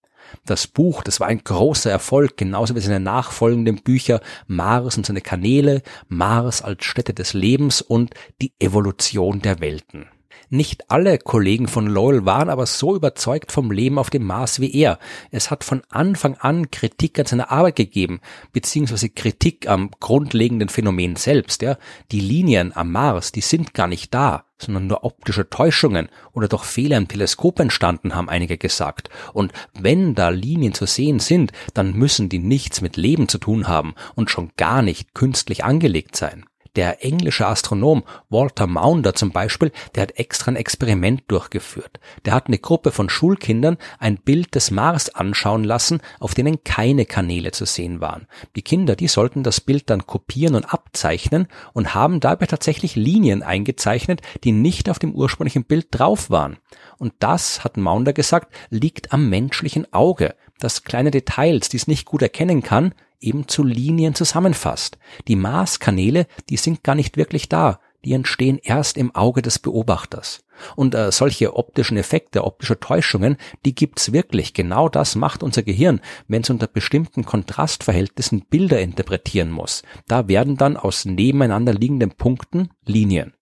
Das 0.44 0.66
Buch, 0.66 1.02
das 1.02 1.20
war 1.20 1.26
ein 1.26 1.42
großer 1.44 1.90
Erfolg, 1.90 2.36
genauso 2.36 2.75
wie 2.75 2.80
seine 2.80 3.00
nachfolgenden 3.00 3.82
Bücher 3.82 4.20
Mars 4.46 4.96
und 4.96 5.06
seine 5.06 5.20
Kanäle, 5.20 5.82
Mars 6.08 6.62
als 6.62 6.84
Stätte 6.84 7.14
des 7.14 7.34
Lebens 7.34 7.82
und 7.82 8.14
die 8.40 8.52
Evolution 8.58 9.40
der 9.40 9.60
Welten. 9.60 10.06
Nicht 10.50 10.90
alle 10.90 11.19
Kollegen 11.19 11.69
von 11.69 11.86
Lowell 11.86 12.25
waren 12.25 12.48
aber 12.48 12.64
so 12.64 12.96
überzeugt 12.96 13.52
vom 13.52 13.70
Leben 13.70 13.98
auf 13.98 14.08
dem 14.08 14.25
Mars 14.25 14.60
wie 14.60 14.75
er. 14.75 14.98
Es 15.30 15.50
hat 15.50 15.62
von 15.62 15.82
Anfang 15.90 16.36
an 16.36 16.70
Kritik 16.70 17.19
an 17.19 17.26
seiner 17.26 17.50
Arbeit 17.50 17.76
gegeben, 17.76 18.20
beziehungsweise 18.52 19.10
Kritik 19.10 19.69
am 19.69 19.90
grundlegenden 20.00 20.70
Phänomen 20.70 21.16
selbst. 21.16 21.60
Ja. 21.60 21.76
Die 22.12 22.20
Linien 22.20 22.75
am 22.75 22.92
Mars, 22.92 23.30
die 23.30 23.42
sind 23.42 23.75
gar 23.75 23.88
nicht 23.88 24.14
da 24.14 24.48
sondern 24.60 24.87
nur 24.87 25.05
optische 25.05 25.49
Täuschungen 25.49 26.08
oder 26.32 26.49
doch 26.49 26.64
Fehler 26.64 26.96
im 26.96 27.08
Teleskop 27.08 27.60
entstanden, 27.60 28.14
haben 28.14 28.28
einige 28.28 28.58
gesagt. 28.58 29.08
Und 29.32 29.52
wenn 29.78 30.14
da 30.14 30.28
Linien 30.31 30.75
zu 30.75 30.87
sehen 30.87 31.20
sind, 31.20 31.52
dann 31.75 31.93
müssen 31.93 32.28
die 32.28 32.40
nichts 32.40 32.81
mit 32.81 32.96
Leben 32.96 33.28
zu 33.28 33.38
tun 33.38 33.69
haben 33.69 33.94
und 34.14 34.31
schon 34.31 34.50
gar 34.56 34.82
nicht 34.82 35.14
künstlich 35.14 35.64
angelegt 35.64 36.16
sein. 36.16 36.44
Der 36.78 37.04
englische 37.04 37.44
Astronom 37.44 38.04
Walter 38.28 38.69
Maunder 38.69 39.12
zum 39.12 39.32
Beispiel, 39.32 39.72
der 39.96 40.02
hat 40.04 40.16
extra 40.16 40.52
ein 40.52 40.56
Experiment 40.56 41.25
durchgeführt. 41.26 41.98
Der 42.25 42.32
hat 42.34 42.46
eine 42.46 42.60
Gruppe 42.60 42.92
von 42.92 43.10
Schulkindern 43.10 43.78
ein 43.98 44.16
Bild 44.16 44.54
des 44.54 44.70
Mars 44.70 45.12
anschauen 45.12 45.64
lassen, 45.64 46.00
auf 46.20 46.36
denen 46.36 46.62
keine 46.62 47.04
Kanäle 47.04 47.50
zu 47.50 47.64
sehen 47.64 48.00
waren. 48.00 48.28
Die 48.54 48.62
Kinder, 48.62 48.94
die 48.94 49.08
sollten 49.08 49.42
das 49.42 49.60
Bild 49.60 49.90
dann 49.90 50.06
kopieren 50.06 50.54
und 50.54 50.72
abzeichnen 50.72 51.48
und 51.72 51.96
haben 51.96 52.20
dabei 52.20 52.46
tatsächlich 52.46 52.94
Linien 52.94 53.42
eingezeichnet, 53.42 54.22
die 54.44 54.52
nicht 54.52 54.88
auf 54.88 55.00
dem 55.00 55.16
ursprünglichen 55.16 55.64
Bild 55.64 55.88
drauf 55.90 56.30
waren. 56.30 56.58
Und 56.98 57.12
das, 57.19 57.64
hat 57.64 57.76
Maunder 57.76 58.12
gesagt, 58.12 58.54
liegt 58.70 59.12
am 59.12 59.28
menschlichen 59.28 59.92
Auge, 59.92 60.36
dass 60.58 60.84
kleine 60.84 61.10
Details, 61.10 61.69
die 61.69 61.76
es 61.76 61.87
nicht 61.87 62.05
gut 62.05 62.22
erkennen 62.22 62.62
kann, 62.62 62.94
eben 63.20 63.49
zu 63.49 63.64
Linien 63.64 64.14
zusammenfasst. 64.14 64.99
Die 65.26 65.37
Maßkanäle, 65.37 66.26
die 66.50 66.56
sind 66.56 66.84
gar 66.84 66.94
nicht 66.94 67.16
wirklich 67.16 67.49
da, 67.49 67.81
die 68.05 68.12
entstehen 68.12 68.58
erst 68.62 68.96
im 68.96 69.14
Auge 69.14 69.43
des 69.43 69.58
Beobachters. 69.58 70.44
Und 70.76 70.94
äh, 70.94 71.12
solche 71.12 71.55
optischen 71.55 71.96
Effekte, 71.96 72.44
optische 72.44 72.81
Täuschungen, 72.81 73.37
die 73.64 73.75
gibt's 73.75 74.12
wirklich. 74.12 74.54
Genau 74.54 74.88
das 74.88 75.14
macht 75.14 75.42
unser 75.42 75.62
Gehirn, 75.62 76.00
wenn 76.26 76.42
es 76.42 76.50
unter 76.50 76.66
bestimmten 76.66 77.25
Kontrastverhältnissen 77.25 78.42
Bilder 78.42 78.80
interpretieren 78.80 79.50
muss. 79.50 79.83
Da 80.09 80.26
werden 80.26 80.56
dann 80.56 80.76
aus 80.76 81.04
nebeneinander 81.04 81.75
liegenden 81.75 82.11
Punkten 82.11 82.71
Linien. 82.85 83.35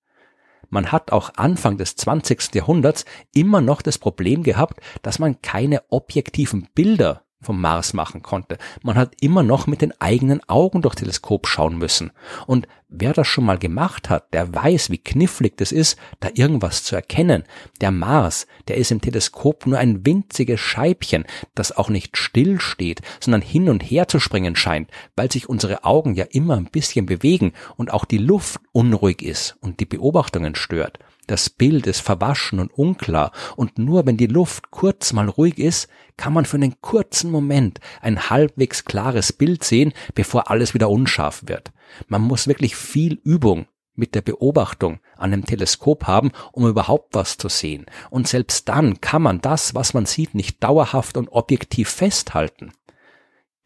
Man 0.71 0.93
hat 0.93 1.13
auch 1.13 1.31
Anfang 1.37 1.77
des 1.79 1.97
20. 1.97 2.55
Jahrhunderts 2.55 3.05
immer 3.35 3.61
noch 3.61 3.83
das 3.83 3.99
Problem 3.99 4.43
gehabt, 4.43 4.81
dass 5.03 5.19
man 5.19 5.41
keine 5.43 5.83
objektiven 5.91 6.69
Bilder 6.75 7.26
vom 7.47 7.61
Mars 7.61 7.95
machen 7.95 8.23
konnte. 8.23 8.59
Man 8.83 8.97
hat 8.97 9.15
immer 9.21 9.43
noch 9.43 9.67
mit 9.67 9.81
den 9.81 9.99
eigenen 10.01 10.47
Augen 10.49 10.83
durch 10.83 10.97
Teleskop 10.97 11.47
schauen 11.47 11.79
müssen. 11.79 12.11
Und 12.47 12.67
wer 12.89 13.13
das 13.13 13.27
schon 13.29 13.45
mal 13.45 13.59
gemacht 13.59 14.11
hat, 14.11 14.35
der 14.35 14.53
weiß, 14.53 14.91
wie 14.91 14.99
knifflig 14.99 15.57
das 15.57 15.73
ist, 15.73 15.99
da 16.21 16.29
irgendwas 16.35 16.83
zu 16.83 16.97
erkennen. 16.97 17.45
Der 17.81 17.93
Mars, 17.93 18.47
der 18.69 18.77
ist 18.77 18.91
im 18.91 19.01
Teleskop 19.01 19.67
nur 19.67 19.79
ein 19.79 20.05
winziges 20.05 20.61
Scheibchen, 20.61 21.25
das 21.55 21.77
auch 21.77 21.89
nicht 21.89 22.17
still 22.17 22.61
steht, 22.61 23.01
sondern 23.21 23.43
hin 23.43 23.69
und 23.69 23.81
her 23.81 24.09
zu 24.09 24.19
springen 24.19 24.57
scheint, 24.57 24.91
weil 25.15 25.31
sich 25.31 25.49
unsere 25.49 25.85
Augen 25.85 26.15
ja 26.15 26.25
immer 26.31 26.57
ein 26.57 26.71
bisschen 26.71 27.07
bewegen 27.07 27.53
und 27.77 27.93
auch 27.93 28.05
die 28.05 28.19
Luft 28.19 28.61
unruhig 28.73 29.23
ist 29.23 29.57
und 29.61 29.81
die 29.81 29.87
Beobachtungen 29.87 30.55
stört. 30.57 30.99
Das 31.27 31.51
Bild 31.51 31.89
ist 31.89 32.01
verwaschen 32.01 32.61
und 32.61 32.73
unklar, 32.73 33.33
und 33.57 33.79
nur 33.79 34.07
wenn 34.07 34.17
die 34.17 34.29
Luft 34.29 34.71
kurz 34.71 35.13
mal 35.13 35.29
ruhig 35.29 35.59
ist, 35.59 35.89
kann 36.17 36.33
man 36.33 36.45
für 36.45 36.57
einen 36.57 36.81
kurzen 36.81 37.31
Moment 37.31 37.81
ein 38.01 38.31
halbwegs 38.31 38.85
klares 38.85 39.33
Bild 39.33 39.65
sehen, 39.65 39.93
bevor 40.15 40.51
alles 40.51 40.73
wieder 40.73 40.89
unscharf 40.89 41.43
wird. 41.47 41.73
Man 42.07 42.23
muss 42.23 42.47
wirklich 42.47 42.77
viel 42.77 43.21
Übung 43.25 43.67
mit 43.97 44.15
der 44.15 44.23
Beobachtung 44.23 45.01
an 45.17 45.33
einem 45.33 45.45
Teleskop 45.45 46.07
haben, 46.07 46.31
um 46.53 46.69
überhaupt 46.69 47.15
was 47.15 47.39
zu 47.39 47.49
sehen. 47.49 47.87
Und 48.11 48.29
selbst 48.29 48.69
dann 48.69 49.01
kann 49.01 49.23
man 49.23 49.41
das, 49.41 49.75
was 49.75 49.95
man 49.95 50.07
sieht, 50.07 50.35
nicht 50.35 50.63
dauerhaft 50.63 51.17
und 51.17 51.29
objektiv 51.29 51.89
festhalten. 51.89 52.73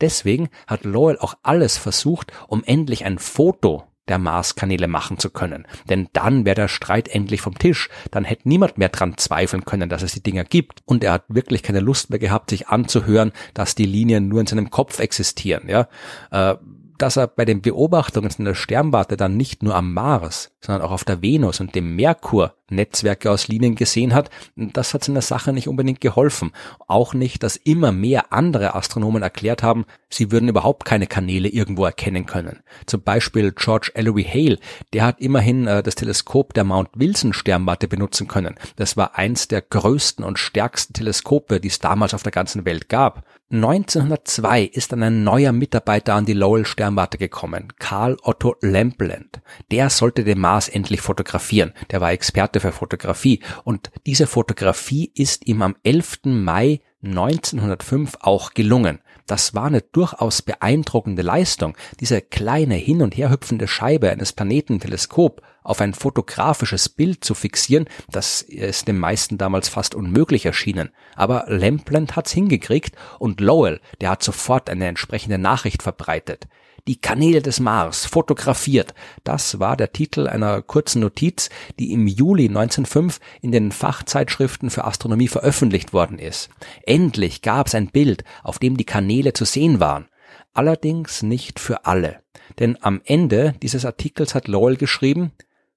Deswegen 0.00 0.48
hat 0.66 0.84
Lowell 0.84 1.18
auch 1.18 1.34
alles 1.42 1.76
versucht, 1.76 2.32
um 2.48 2.64
endlich 2.64 3.04
ein 3.04 3.18
Foto 3.18 3.84
der 4.10 4.18
Marskanäle 4.18 4.88
machen 4.88 5.18
zu 5.18 5.30
können. 5.30 5.66
Denn 5.88 6.08
dann 6.12 6.44
wäre 6.44 6.56
der 6.56 6.68
Streit 6.68 7.08
endlich 7.08 7.40
vom 7.40 7.56
Tisch. 7.56 7.88
Dann 8.10 8.24
hätte 8.24 8.48
niemand 8.48 8.76
mehr 8.76 8.90
dran 8.90 9.16
zweifeln 9.16 9.64
können, 9.64 9.88
dass 9.88 10.02
es 10.02 10.12
die 10.12 10.22
Dinger 10.22 10.44
gibt. 10.44 10.82
Und 10.84 11.02
er 11.02 11.12
hat 11.12 11.24
wirklich 11.28 11.62
keine 11.62 11.80
Lust 11.80 12.10
mehr 12.10 12.18
gehabt, 12.18 12.50
sich 12.50 12.68
anzuhören, 12.68 13.32
dass 13.54 13.74
die 13.74 13.86
Linien 13.86 14.28
nur 14.28 14.40
in 14.40 14.46
seinem 14.46 14.70
Kopf 14.70 14.98
existieren. 14.98 15.68
Ja, 15.68 15.88
äh, 16.30 16.56
dass 17.00 17.16
er 17.16 17.28
bei 17.28 17.44
den 17.46 17.62
Beobachtungen 17.62 18.30
in 18.36 18.44
der 18.44 18.54
Sternwarte 18.54 19.16
dann 19.16 19.36
nicht 19.36 19.62
nur 19.62 19.74
am 19.74 19.94
Mars, 19.94 20.52
sondern 20.60 20.82
auch 20.82 20.90
auf 20.90 21.04
der 21.04 21.22
Venus 21.22 21.60
und 21.60 21.74
dem 21.74 21.96
Merkur 21.96 22.54
Netzwerke 22.70 23.30
aus 23.30 23.48
Linien 23.48 23.74
gesehen 23.74 24.14
hat, 24.14 24.30
das 24.56 24.94
hat 24.94 25.04
seiner 25.04 25.22
Sache 25.22 25.52
nicht 25.52 25.68
unbedingt 25.68 26.00
geholfen. 26.00 26.52
Auch 26.86 27.14
nicht, 27.14 27.42
dass 27.42 27.56
immer 27.56 27.92
mehr 27.92 28.32
andere 28.32 28.74
Astronomen 28.74 29.22
erklärt 29.22 29.62
haben, 29.62 29.84
sie 30.08 30.30
würden 30.30 30.48
überhaupt 30.48 30.84
keine 30.84 31.06
Kanäle 31.06 31.48
irgendwo 31.48 31.84
erkennen 31.84 32.26
können. 32.26 32.60
Zum 32.86 33.02
Beispiel 33.02 33.52
George 33.52 33.92
Ellery 33.94 34.24
Hale, 34.24 34.58
der 34.92 35.04
hat 35.04 35.20
immerhin 35.20 35.66
äh, 35.66 35.82
das 35.82 35.94
Teleskop 35.94 36.54
der 36.54 36.64
Mount 36.64 36.90
Wilson 36.94 37.32
Sternwarte 37.32 37.88
benutzen 37.88 38.28
können. 38.28 38.54
Das 38.76 38.96
war 38.96 39.16
eins 39.16 39.48
der 39.48 39.62
größten 39.62 40.24
und 40.24 40.38
stärksten 40.38 40.94
Teleskope, 40.94 41.60
die 41.60 41.68
es 41.68 41.78
damals 41.78 42.14
auf 42.14 42.22
der 42.22 42.32
ganzen 42.32 42.64
Welt 42.64 42.88
gab. 42.88 43.24
1902 43.52 44.62
ist 44.62 44.92
dann 44.92 45.02
ein 45.02 45.24
neuer 45.24 45.50
Mitarbeiter 45.50 46.14
an 46.14 46.24
die 46.24 46.34
Lowell 46.34 46.64
Sternwarte 46.64 47.18
gekommen, 47.18 47.72
Karl 47.80 48.16
Otto 48.22 48.54
Lampland. 48.60 49.40
Der 49.72 49.90
sollte 49.90 50.22
den 50.22 50.38
Mars 50.38 50.68
endlich 50.68 51.00
fotografieren. 51.00 51.72
Der 51.90 52.00
war 52.00 52.12
Experte 52.12 52.59
für 52.60 52.72
Fotografie 52.72 53.40
und 53.64 53.90
diese 54.06 54.26
Fotografie 54.26 55.10
ist 55.14 55.46
ihm 55.46 55.62
am 55.62 55.76
11. 55.82 56.20
Mai 56.24 56.80
1905 57.02 58.18
auch 58.20 58.52
gelungen. 58.54 59.00
Das 59.26 59.54
war 59.54 59.66
eine 59.66 59.80
durchaus 59.80 60.42
beeindruckende 60.42 61.22
Leistung, 61.22 61.76
diese 62.00 62.20
kleine 62.20 62.74
hin 62.74 63.00
und 63.00 63.16
her 63.16 63.30
hüpfende 63.30 63.68
Scheibe 63.68 64.10
eines 64.10 64.32
Planetenteleskop 64.32 65.40
auf 65.62 65.80
ein 65.80 65.94
fotografisches 65.94 66.88
Bild 66.88 67.22
zu 67.22 67.34
fixieren, 67.34 67.86
das 68.10 68.42
ist 68.42 68.88
den 68.88 68.98
meisten 68.98 69.38
damals 69.38 69.68
fast 69.68 69.94
unmöglich 69.94 70.46
erschienen. 70.46 70.90
Aber 71.14 71.44
Lampland 71.48 72.16
hat's 72.16 72.32
hingekriegt 72.32 72.96
und 73.18 73.40
Lowell, 73.40 73.80
der 74.00 74.10
hat 74.10 74.22
sofort 74.22 74.68
eine 74.68 74.86
entsprechende 74.86 75.38
Nachricht 75.38 75.82
verbreitet. 75.82 76.48
Die 76.90 77.00
Kanäle 77.00 77.40
des 77.40 77.60
Mars 77.60 78.04
fotografiert. 78.04 78.94
Das 79.22 79.60
war 79.60 79.76
der 79.76 79.92
Titel 79.92 80.26
einer 80.26 80.60
kurzen 80.60 81.02
Notiz, 81.02 81.48
die 81.78 81.92
im 81.92 82.08
Juli 82.08 82.48
1905 82.48 83.20
in 83.40 83.52
den 83.52 83.70
Fachzeitschriften 83.70 84.70
für 84.70 84.84
Astronomie 84.84 85.28
veröffentlicht 85.28 85.92
worden 85.92 86.18
ist. 86.18 86.50
Endlich 86.82 87.42
gab 87.42 87.68
es 87.68 87.76
ein 87.76 87.92
Bild, 87.92 88.24
auf 88.42 88.58
dem 88.58 88.76
die 88.76 88.86
Kanäle 88.86 89.34
zu 89.34 89.44
sehen 89.44 89.78
waren. 89.78 90.08
Allerdings 90.52 91.22
nicht 91.22 91.60
für 91.60 91.86
alle. 91.86 92.24
Denn 92.58 92.76
am 92.80 93.00
Ende 93.04 93.54
dieses 93.62 93.84
Artikels 93.84 94.34
hat 94.34 94.48
Lowell 94.48 94.74
geschrieben, 94.74 95.30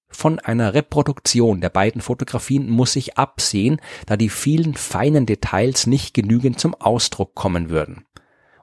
von 0.10 0.40
einer 0.40 0.74
Reproduktion 0.74 1.62
der 1.62 1.70
beiden 1.70 2.02
Fotografien 2.02 2.72
muss 2.72 2.96
ich 2.96 3.20
absehen, 3.20 3.80
da 4.08 4.18
die 4.18 4.30
vielen 4.30 4.74
feinen 4.74 5.28
Details 5.28 5.86
nicht 5.86 6.16
genügend 6.16 6.60
zum 6.60 6.74
Ausdruck 6.74 7.36
kommen 7.36 7.70
würden. 7.70 8.04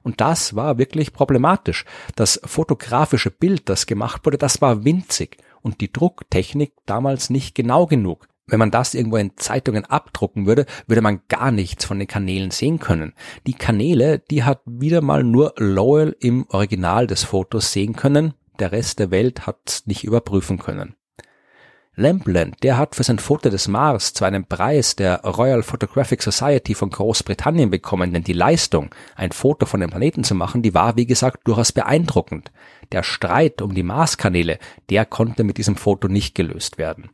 Und 0.03 0.21
das 0.21 0.55
war 0.55 0.77
wirklich 0.77 1.13
problematisch. 1.13 1.85
Das 2.15 2.41
fotografische 2.43 3.31
Bild, 3.31 3.69
das 3.69 3.85
gemacht 3.85 4.25
wurde, 4.25 4.37
das 4.37 4.61
war 4.61 4.83
winzig 4.83 5.37
und 5.61 5.81
die 5.81 5.91
Drucktechnik 5.91 6.73
damals 6.85 7.29
nicht 7.29 7.55
genau 7.55 7.85
genug. 7.85 8.27
Wenn 8.47 8.59
man 8.59 8.71
das 8.71 8.95
irgendwo 8.95 9.17
in 9.17 9.37
Zeitungen 9.37 9.85
abdrucken 9.85 10.45
würde, 10.45 10.65
würde 10.87 11.01
man 11.01 11.21
gar 11.29 11.51
nichts 11.51 11.85
von 11.85 11.99
den 11.99 12.07
Kanälen 12.07 12.51
sehen 12.51 12.79
können. 12.79 13.13
Die 13.47 13.53
Kanäle, 13.53 14.19
die 14.19 14.43
hat 14.43 14.61
wieder 14.65 15.01
mal 15.01 15.23
nur 15.23 15.53
Lowell 15.57 16.15
im 16.19 16.45
Original 16.49 17.07
des 17.07 17.23
Fotos 17.23 17.71
sehen 17.71 17.95
können. 17.95 18.33
Der 18.59 18.71
Rest 18.71 18.99
der 18.99 19.09
Welt 19.09 19.47
hat 19.47 19.83
nicht 19.85 20.03
überprüfen 20.03 20.57
können. 20.59 20.95
Lampland, 21.97 22.55
der 22.63 22.77
hat 22.77 22.95
für 22.95 23.03
sein 23.03 23.19
Foto 23.19 23.49
des 23.49 23.67
Mars 23.67 24.13
zwar 24.13 24.29
einen 24.29 24.45
Preis 24.45 24.95
der 24.95 25.25
Royal 25.25 25.61
Photographic 25.61 26.23
Society 26.23 26.73
von 26.73 26.89
Großbritannien 26.89 27.69
bekommen, 27.69 28.13
denn 28.13 28.23
die 28.23 28.31
Leistung, 28.31 28.95
ein 29.15 29.33
Foto 29.33 29.65
von 29.65 29.81
dem 29.81 29.89
Planeten 29.89 30.23
zu 30.23 30.33
machen, 30.33 30.61
die 30.61 30.73
war, 30.73 30.95
wie 30.95 31.05
gesagt, 31.05 31.45
durchaus 31.45 31.73
beeindruckend. 31.73 32.49
Der 32.93 33.03
Streit 33.03 33.61
um 33.61 33.75
die 33.75 33.83
Marskanäle, 33.83 34.57
der 34.89 35.05
konnte 35.05 35.43
mit 35.43 35.57
diesem 35.57 35.75
Foto 35.75 36.07
nicht 36.07 36.33
gelöst 36.33 36.77
werden. 36.77 37.09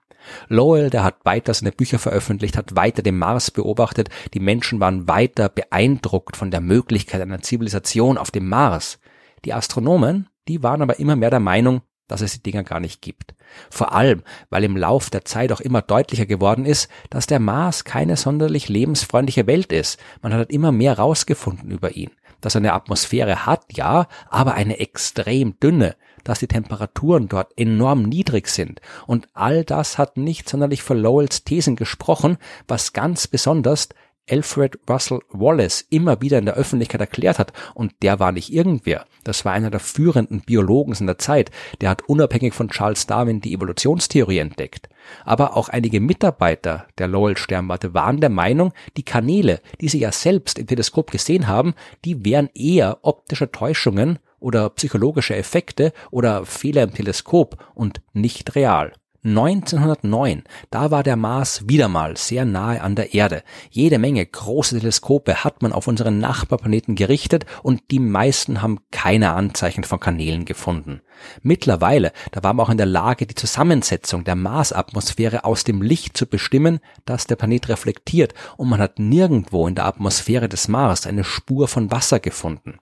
Lowell, 0.48 0.92
der 0.92 1.04
hat 1.04 1.26
weiter 1.26 1.56
seine 1.56 1.72
Bücher 1.72 1.98
veröffentlicht, 1.98 2.56
hat 2.56 2.76
weiter 2.76 3.02
den 3.02 3.18
Mars 3.18 3.50
beobachtet, 3.50 4.10
die 4.36 4.40
Menschen 4.40 4.80
waren 4.80 5.08
weiter 5.08 5.50
beeindruckt 5.50 6.38
von 6.38 6.52
der 6.52 6.62
Möglichkeit 6.62 7.22
einer 7.22 7.42
Zivilisation 7.42 8.20
auf 8.20 8.30
dem 8.30 8.48
Mars. 8.48 9.00
Die 9.44 9.54
Astronomen, 9.54 10.28
die 10.48 10.62
waren 10.62 10.84
aber 10.84 11.00
immer 11.00 11.16
mehr 11.16 11.32
der 11.32 11.40
Meinung, 11.40 11.82
dass 12.08 12.22
es 12.22 12.34
die 12.34 12.44
Dinger 12.44 12.64
gar 12.64 12.80
nicht 12.80 13.02
gibt. 13.02 13.36
Vor 13.70 13.94
allem, 13.94 14.24
weil 14.50 14.64
im 14.64 14.78
Lauf 14.78 15.10
der 15.10 15.26
Zeit 15.26 15.52
auch 15.52 15.62
immer 15.62 15.82
deutlicher 15.82 16.26
geworden 16.26 16.66
ist, 16.66 16.90
dass 17.10 17.28
der 17.28 17.40
Mars 17.40 17.84
keine 17.84 18.18
sonderlich 18.18 18.70
lebensfreundliche 18.70 19.48
Welt 19.48 19.72
ist. 19.72 20.00
Man 20.22 20.34
hat 20.34 20.52
immer 20.52 20.72
mehr 20.72 20.98
rausgefunden 20.98 21.72
über 21.72 21.96
ihn. 21.96 22.12
Dass 22.42 22.56
er 22.56 22.60
eine 22.60 22.74
Atmosphäre 22.74 23.46
hat, 23.46 23.66
ja, 23.74 24.08
aber 24.30 24.54
eine 24.54 24.80
extrem 24.80 25.60
dünne, 25.60 25.96
dass 26.24 26.40
die 26.40 26.48
Temperaturen 26.48 27.30
dort 27.30 27.58
enorm 27.58 28.04
niedrig 28.04 28.48
sind. 28.48 28.82
Und 29.08 29.28
all 29.34 29.64
das 29.64 29.98
hat 29.98 30.18
nicht 30.18 30.48
sonderlich 30.48 30.84
für 30.84 30.94
Lowells 30.94 31.46
Thesen 31.46 31.76
gesprochen, 31.76 32.38
was 32.68 32.94
ganz 32.94 33.28
besonders 33.28 33.90
Alfred 34.30 34.80
Russell 34.90 35.20
Wallace 35.30 35.86
immer 35.90 36.22
wieder 36.22 36.38
in 36.38 36.46
der 36.46 36.56
Öffentlichkeit 36.56 37.02
erklärt 37.02 37.40
hat. 37.40 37.54
Und 37.74 37.94
der 38.02 38.20
war 38.20 38.32
nicht 38.32 38.52
irgendwer. 38.52 39.06
Das 39.24 39.46
war 39.46 39.54
einer 39.54 39.70
der 39.70 39.80
führenden 39.80 40.42
Biologen 40.42 40.94
seiner 40.94 41.18
Zeit. 41.18 41.52
Der 41.82 41.90
hat 41.90 42.04
unabhängig 42.08 42.54
von 42.54 42.70
Charles 42.70 43.08
Darwin 43.08 43.42
die 43.42 43.54
Evolutionstheorie 43.54 44.40
entdeckt. 44.40 44.90
Aber 45.26 45.56
auch 45.56 45.70
einige 45.70 46.02
Mitarbeiter 46.02 46.88
der 46.98 47.08
Lowell-Sternwarte 47.08 47.94
waren 47.94 48.20
der 48.20 48.30
Meinung, 48.30 48.74
die 48.98 49.04
Kanäle, 49.04 49.62
die 49.80 49.90
sie 49.90 50.00
ja 50.00 50.12
selbst 50.12 50.60
im 50.60 50.68
Teleskop 50.68 51.12
gesehen 51.12 51.48
haben, 51.48 51.74
die 52.04 52.26
wären 52.26 52.50
eher 52.54 53.00
optische 53.04 53.52
Täuschungen 53.52 54.20
oder 54.40 54.70
psychologische 54.72 55.36
Effekte 55.36 55.94
oder 56.12 56.46
Fehler 56.46 56.84
im 56.84 56.94
Teleskop 56.94 57.58
und 57.74 58.02
nicht 58.14 58.56
real. 58.56 58.94
1909, 59.28 60.44
da 60.72 60.90
war 60.90 61.04
der 61.04 61.18
Mars 61.18 61.68
wieder 61.68 61.90
mal 61.90 62.16
sehr 62.16 62.46
nahe 62.46 62.82
an 62.82 62.96
der 62.96 63.14
Erde. 63.14 63.44
Jede 63.70 64.00
Menge 64.00 64.26
große 64.26 64.80
Teleskope 64.80 65.44
hat 65.44 65.62
man 65.62 65.74
auf 65.74 65.88
unseren 65.88 66.20
Nachbarplaneten 66.20 66.96
gerichtet 66.96 67.46
und 67.62 67.82
die 67.92 68.00
meisten 68.00 68.62
haben 68.62 68.80
keine 68.90 69.34
Anzeichen 69.34 69.84
von 69.84 70.00
Kanälen 70.00 70.46
gefunden. 70.46 71.02
Mittlerweile, 71.42 72.14
da 72.32 72.42
war 72.44 72.54
man 72.54 72.66
auch 72.66 72.70
in 72.70 72.78
der 72.78 72.86
Lage, 72.86 73.28
die 73.28 73.36
Zusammensetzung 73.36 74.24
der 74.24 74.36
Marsatmosphäre 74.36 75.44
aus 75.44 75.66
dem 75.66 75.82
Licht 75.82 76.16
zu 76.16 76.26
bestimmen, 76.26 76.80
das 77.04 77.28
der 77.28 77.36
Planet 77.36 77.68
reflektiert 77.68 78.34
und 78.56 78.70
man 78.70 78.80
hat 78.80 78.98
nirgendwo 78.98 79.68
in 79.68 79.76
der 79.76 79.88
Atmosphäre 79.88 80.48
des 80.48 80.70
Mars 80.70 81.06
eine 81.06 81.26
Spur 81.26 81.68
von 81.68 81.92
Wasser 81.92 82.22
gefunden 82.22 82.80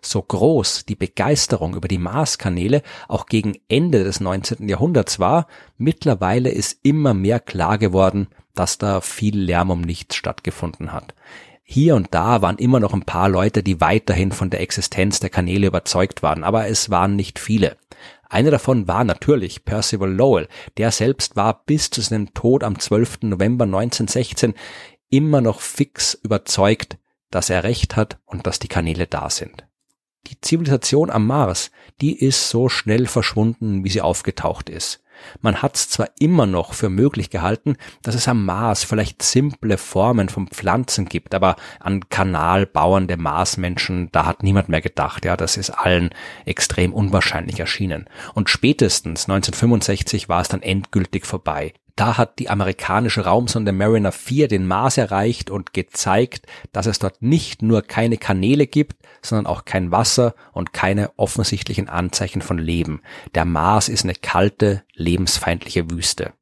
so 0.00 0.22
groß 0.22 0.86
die 0.86 0.94
Begeisterung 0.94 1.74
über 1.74 1.88
die 1.88 1.98
Marskanäle 1.98 2.82
auch 3.08 3.26
gegen 3.26 3.56
Ende 3.68 4.04
des 4.04 4.20
19. 4.20 4.68
Jahrhunderts 4.68 5.18
war, 5.18 5.46
mittlerweile 5.78 6.50
ist 6.50 6.80
immer 6.82 7.14
mehr 7.14 7.40
klar 7.40 7.78
geworden, 7.78 8.28
dass 8.54 8.78
da 8.78 9.00
viel 9.00 9.38
Lärm 9.38 9.70
um 9.70 9.80
nichts 9.80 10.16
stattgefunden 10.16 10.92
hat. 10.92 11.14
Hier 11.64 11.96
und 11.96 12.08
da 12.10 12.42
waren 12.42 12.58
immer 12.58 12.80
noch 12.80 12.92
ein 12.92 13.04
paar 13.04 13.28
Leute, 13.28 13.62
die 13.62 13.80
weiterhin 13.80 14.32
von 14.32 14.50
der 14.50 14.60
Existenz 14.60 15.20
der 15.20 15.30
Kanäle 15.30 15.68
überzeugt 15.68 16.22
waren, 16.22 16.44
aber 16.44 16.66
es 16.66 16.90
waren 16.90 17.16
nicht 17.16 17.38
viele. 17.38 17.76
Einer 18.28 18.50
davon 18.50 18.88
war 18.88 19.04
natürlich 19.04 19.64
Percival 19.64 20.10
Lowell, 20.10 20.48
der 20.76 20.90
selbst 20.90 21.36
war 21.36 21.64
bis 21.64 21.90
zu 21.90 22.00
seinem 22.00 22.34
Tod 22.34 22.64
am 22.64 22.78
12. 22.78 23.22
November 23.22 23.64
1916 23.64 24.54
immer 25.10 25.40
noch 25.40 25.60
fix 25.60 26.14
überzeugt, 26.14 26.98
dass 27.30 27.50
er 27.50 27.64
recht 27.64 27.96
hat 27.96 28.18
und 28.24 28.46
dass 28.46 28.58
die 28.58 28.68
Kanäle 28.68 29.06
da 29.06 29.30
sind. 29.30 29.66
Die 30.28 30.40
Zivilisation 30.40 31.10
am 31.10 31.26
Mars, 31.26 31.70
die 32.00 32.18
ist 32.18 32.48
so 32.48 32.68
schnell 32.68 33.06
verschwunden, 33.06 33.84
wie 33.84 33.90
sie 33.90 34.00
aufgetaucht 34.00 34.68
ist. 34.68 35.02
Man 35.40 35.62
hat 35.62 35.76
es 35.76 35.88
zwar 35.88 36.08
immer 36.18 36.46
noch 36.46 36.74
für 36.74 36.88
möglich 36.88 37.30
gehalten, 37.30 37.76
dass 38.02 38.14
es 38.14 38.28
am 38.28 38.44
Mars 38.44 38.84
vielleicht 38.84 39.22
simple 39.22 39.78
Formen 39.78 40.28
von 40.28 40.48
Pflanzen 40.48 41.06
gibt, 41.06 41.34
aber 41.34 41.56
an 41.80 42.08
kanalbauernde 42.08 43.16
Marsmenschen, 43.16 44.08
da 44.12 44.26
hat 44.26 44.42
niemand 44.42 44.68
mehr 44.68 44.80
gedacht. 44.80 45.24
Ja, 45.24 45.36
das 45.36 45.56
ist 45.56 45.70
allen 45.70 46.10
extrem 46.44 46.92
unwahrscheinlich 46.92 47.60
erschienen. 47.60 48.06
Und 48.34 48.50
spätestens 48.50 49.24
1965 49.28 50.28
war 50.28 50.40
es 50.40 50.48
dann 50.48 50.62
endgültig 50.62 51.26
vorbei. 51.26 51.74
Da 51.96 52.16
hat 52.16 52.38
die 52.38 52.48
amerikanische 52.48 53.24
Raumsonde 53.26 53.72
Mariner 53.72 54.12
4 54.12 54.48
den 54.48 54.66
Mars 54.66 54.96
erreicht 54.96 55.50
und 55.50 55.74
gezeigt, 55.74 56.46
dass 56.72 56.86
es 56.86 56.98
dort 56.98 57.20
nicht 57.20 57.60
nur 57.60 57.82
keine 57.82 58.16
Kanäle 58.16 58.66
gibt, 58.66 58.96
sondern 59.20 59.46
auch 59.46 59.66
kein 59.66 59.90
Wasser 59.90 60.34
und 60.52 60.72
keine 60.72 61.10
offensichtlichen 61.18 61.88
Anzeichen 61.90 62.40
von 62.40 62.56
Leben. 62.56 63.02
Der 63.34 63.44
Mars 63.44 63.88
ist 63.90 64.04
eine 64.04 64.14
kalte, 64.14 64.84
lebensfeindliche 64.94 65.90
Wüste. 65.90 66.32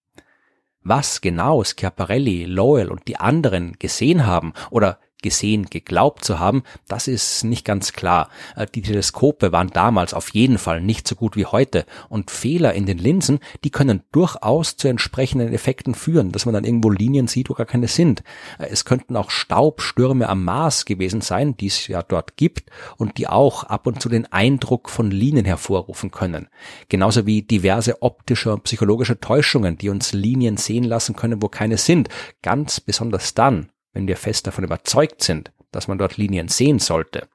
Was 0.83 1.21
genau 1.21 1.63
Schiaparelli, 1.63 2.45
Lowell 2.45 2.91
und 2.91 3.07
die 3.07 3.19
anderen 3.19 3.79
gesehen 3.79 4.27
haben 4.27 4.55
oder 4.71 4.99
gesehen, 5.23 5.67
geglaubt 5.67 6.25
zu 6.25 6.39
haben, 6.39 6.63
das 6.89 7.09
ist 7.09 7.45
nicht 7.45 7.65
ganz 7.65 7.93
klar. 7.93 8.29
Äh, 8.57 8.67
die 8.75 8.83
Teleskope 8.83 9.53
waren 9.53 9.69
damals 9.69 10.15
auf 10.15 10.31
jeden 10.31 10.59
Fall 10.59 10.81
nicht 10.81 11.07
so 11.07 11.15
gut 11.15 11.37
wie 11.37 11.47
heute 11.47 11.85
und 12.09 12.31
Fehler 12.31 12.75
in 12.75 12.87
den 12.87 12.99
Linsen, 12.99 13.41
die 13.65 13.71
können 13.71 14.03
durchaus 14.13 14.77
zu 14.77 14.89
entsprechenden 14.89 15.53
Effekten 15.53 15.95
führen, 15.95 16.33
dass 16.33 16.47
man 16.47 16.55
dann 16.55 16.65
irgendwo 16.65 16.91
Linien 16.91 17.29
sieht, 17.29 17.51
wo 17.51 17.55
gar 17.55 17.67
keine 17.67 17.89
sind. 17.89 18.23
Äh, 18.59 18.67
es 18.71 18.85
könnten 18.85 19.17
auch 19.17 19.31
Staubstürme 19.31 20.29
am 20.29 20.45
Mars 20.45 20.85
gewesen 20.85 21.21
sein, 21.21 21.57
die 21.57 21.67
es 21.67 21.87
ja 21.87 22.03
dort 22.03 22.37
gibt 22.37 22.71
und 22.97 23.19
die 23.19 23.29
auch 23.29 23.65
ab 23.65 23.87
und 23.87 24.01
zu 24.01 24.09
den 24.09 24.31
Eindruck 24.33 24.89
von 24.89 25.11
Linien 25.11 25.45
hervorrufen 25.45 26.11
können. 26.11 26.49
Genauso 26.89 27.27
wie 27.27 27.43
diverse 27.43 28.03
optische 28.03 28.53
und 28.53 28.65
psychologische 28.65 29.21
Täuschungen, 29.21 29.79
die 29.79 29.89
uns 29.89 30.13
Linien 30.13 30.57
sehen 30.57 30.85
lassen 30.85 31.17
können, 31.17 31.43
wo 31.43 31.49
keine 31.49 31.77
sind. 31.77 32.09
Ganz 32.43 32.81
besonders 32.81 33.35
dann, 33.35 33.71
wenn 33.93 34.07
wir 34.07 34.17
fest 34.17 34.47
davon 34.47 34.65
überzeugt 34.65 35.23
sind, 35.23 35.53
dass 35.73 35.89
man 35.89 35.99
dort 35.99 36.17
Linien 36.17 36.49
sehen 36.49 36.79
sollte. 36.79 37.29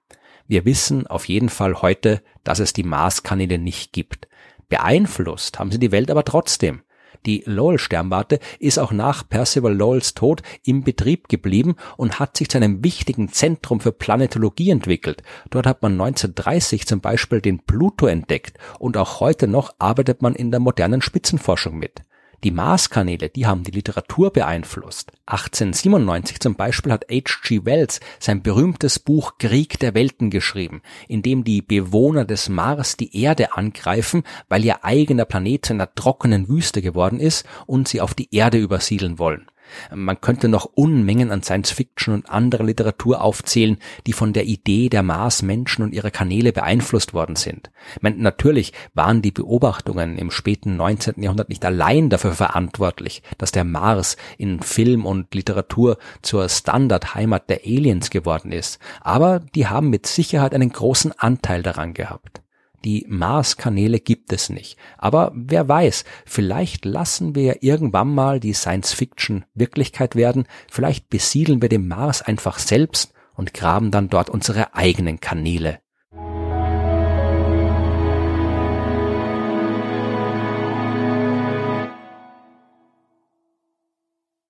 Wir 0.48 0.66
wissen 0.66 1.08
auf 1.08 1.28
jeden 1.28 1.50
Fall 1.50 1.82
heute, 1.82 2.22
dass 2.44 2.60
es 2.60 2.74
die 2.74 2.84
Marskanäle 2.84 3.58
nicht 3.58 3.94
gibt. 3.94 4.28
Beeinflusst 4.70 5.60
haben 5.60 5.72
sie 5.72 5.80
die 5.80 5.92
Welt 5.92 6.12
aber 6.12 6.24
trotzdem. 6.24 6.82
Die 7.26 7.44
Lowell-Sternwarte 7.46 8.40
ist 8.60 8.78
auch 8.78 8.92
nach 8.92 9.28
Percival 9.28 9.74
Lowells 9.74 10.14
Tod 10.14 10.44
im 10.64 10.84
Betrieb 10.84 11.28
geblieben 11.28 11.76
und 11.98 12.20
hat 12.20 12.38
sich 12.38 12.50
zu 12.50 12.58
einem 12.58 12.84
wichtigen 12.84 13.32
Zentrum 13.32 13.80
für 13.80 13.92
Planetologie 13.92 14.70
entwickelt. 14.70 15.24
Dort 15.50 15.66
hat 15.66 15.82
man 15.82 15.94
1930 15.94 16.86
zum 16.86 17.02
Beispiel 17.02 17.42
den 17.42 17.60
Pluto 17.66 18.06
entdeckt 18.06 18.58
und 18.78 18.96
auch 18.98 19.22
heute 19.22 19.48
noch 19.48 19.74
arbeitet 19.80 20.22
man 20.22 20.36
in 20.36 20.52
der 20.52 20.60
modernen 20.60 21.02
Spitzenforschung 21.02 21.78
mit. 21.78 22.02
Die 22.46 22.52
Marskanäle, 22.52 23.30
die 23.30 23.48
haben 23.48 23.64
die 23.64 23.72
Literatur 23.72 24.32
beeinflusst. 24.32 25.12
1897 25.26 26.40
zum 26.40 26.54
Beispiel 26.54 26.92
hat 26.92 27.08
H.G. 27.10 27.62
Wells 27.66 28.02
sein 28.20 28.44
berühmtes 28.44 29.00
Buch 29.00 29.40
Krieg 29.40 29.80
der 29.80 29.96
Welten 29.96 30.30
geschrieben, 30.30 30.84
in 31.08 31.24
dem 31.24 31.44
die 31.44 31.64
Bewohner 31.64 32.24
des 32.24 32.48
Mars 32.48 32.98
die 32.98 33.20
Erde 33.20 33.58
angreifen, 33.58 34.22
weil 34.48 34.64
ihr 34.64 34.86
eigener 34.86 35.26
Planet 35.26 35.66
zu 35.66 35.74
einer 35.74 35.96
trockenen 35.96 36.48
Wüste 36.48 36.84
geworden 36.84 37.20
ist 37.20 37.48
und 37.66 37.88
sie 37.88 38.00
auf 38.00 38.14
die 38.14 38.30
Erde 38.32 38.60
übersiedeln 38.60 39.18
wollen. 39.18 39.48
Man 39.94 40.22
könnte 40.22 40.48
noch 40.48 40.66
Unmengen 40.74 41.32
an 41.32 41.44
Science 41.44 41.72
Fiction 41.72 42.14
und 42.14 42.30
anderer 42.30 42.64
Literatur 42.64 43.22
aufzählen, 43.22 43.78
die 44.08 44.14
von 44.14 44.34
der 44.34 44.46
Idee 44.46 44.90
der 44.90 45.04
Marsmenschen 45.04 45.84
und 45.84 45.94
ihrer 45.94 46.12
Kanäle 46.12 46.54
beeinflusst 46.54 47.14
worden 47.14 47.36
sind. 47.36 47.72
Meine, 48.02 48.18
natürlich 48.18 48.74
waren 48.94 49.22
die 49.22 49.32
Beobachtungen 49.32 50.18
im 50.18 50.32
späten 50.32 50.76
19. 50.76 51.22
Jahrhundert 51.22 51.50
nicht 51.50 51.66
allein 51.66 52.10
dafür 52.10 52.34
verantwortlich, 52.34 53.22
dass 53.38 53.52
der 53.52 53.64
Mars 53.64 54.18
in 54.38 54.62
Film 54.62 55.06
und 55.06 55.34
Literatur 55.34 55.98
zur 56.22 56.50
Standardheimat 56.50 57.50
der 57.50 57.62
Aliens 57.66 58.10
geworden 58.10 58.52
ist, 58.52 58.80
aber 59.02 59.40
die 59.40 59.68
haben 59.68 59.90
mit 59.90 60.08
Sicherheit 60.08 60.54
einen 60.54 60.72
großen 60.72 61.12
Anteil 61.12 61.64
daran 61.64 61.94
gehabt. 61.94 62.45
Die 62.86 63.06
Mars-Kanäle 63.10 64.00
gibt 64.00 64.32
es 64.32 64.50
nicht. 64.50 64.78
Aber 64.98 65.32
wer 65.36 65.68
weiß, 65.68 66.06
vielleicht 66.26 66.86
lassen 66.86 67.36
wir 67.36 67.64
irgendwann 67.64 68.14
mal 68.14 68.40
die 68.40 68.54
Science-Fiction 68.54 69.46
Wirklichkeit 69.56 70.16
werden, 70.16 70.46
vielleicht 70.72 71.10
besiedeln 71.10 71.62
wir 71.62 71.70
den 71.70 71.88
Mars 71.88 72.22
einfach 72.22 72.60
selbst 72.60 73.14
und 73.34 73.54
graben 73.54 73.92
dann 73.92 74.10
dort 74.10 74.30
unsere 74.30 74.76
eigenen 74.76 75.20
Kanäle 75.20 75.80